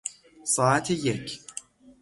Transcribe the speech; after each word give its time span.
ساعت 0.43 0.91
یک 0.91 1.41